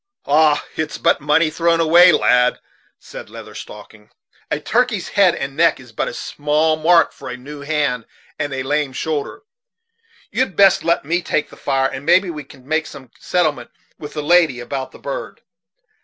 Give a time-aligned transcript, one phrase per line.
[0.25, 0.65] "Ah!
[0.75, 2.59] it's but money thrown away, lad,"
[2.97, 4.09] said Leather Stocking.
[4.49, 8.07] "A turkey's head and neck is but a small mark for a new hand
[8.39, 9.43] and a lame shoulder.
[10.31, 13.69] You'd best let me take the fire, and maybe we can make some settlement
[13.99, 15.41] with the lady about the bird."